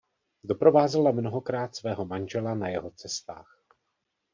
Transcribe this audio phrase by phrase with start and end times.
[0.43, 3.63] Doprovázela mnohokrát svého manžela na jeho cestách.